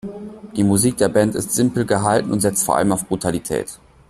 Die 0.55 0.63
Musik 0.63 0.97
der 0.97 1.09
Band 1.09 1.35
ist 1.35 1.51
simpel 1.51 1.85
gehalten 1.85 2.31
und 2.31 2.39
setzt 2.39 2.63
vor 2.65 2.75
allem 2.75 2.91
auf 2.91 3.07
Brutalität. 3.07 3.77